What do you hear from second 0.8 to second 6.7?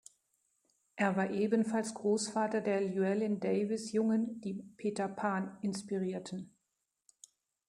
Er war ebenfalls Großvater der Llewelyn-Davies-Jungen, die "Peter Pan" inspirierten.